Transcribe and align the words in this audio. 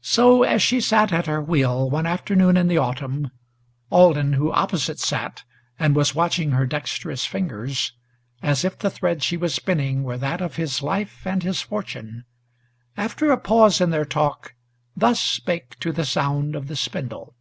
So 0.00 0.44
as 0.44 0.62
she 0.62 0.80
sat 0.80 1.12
at 1.12 1.26
her 1.26 1.42
wheel 1.42 1.90
one 1.90 2.06
afternoon 2.06 2.56
in 2.56 2.68
the 2.68 2.78
Autumn, 2.78 3.30
Alden, 3.90 4.32
who 4.32 4.50
opposite 4.50 4.98
sat, 4.98 5.44
and 5.78 5.94
was 5.94 6.14
watching 6.14 6.52
her 6.52 6.64
dexterous 6.64 7.26
fingers, 7.26 7.92
As 8.40 8.64
if 8.64 8.78
the 8.78 8.88
thread 8.88 9.22
she 9.22 9.36
was 9.36 9.52
spinning 9.54 10.04
were 10.04 10.16
that 10.16 10.40
of 10.40 10.56
his 10.56 10.80
life 10.80 11.26
and 11.26 11.42
his 11.42 11.60
fortune, 11.60 12.24
After 12.96 13.30
a 13.30 13.36
pause 13.36 13.78
in 13.82 13.90
their 13.90 14.06
talk, 14.06 14.54
thus 14.96 15.20
spake 15.20 15.78
to 15.80 15.92
the 15.92 16.06
sound 16.06 16.56
of 16.56 16.66
the 16.68 16.74
spindle. 16.74 17.34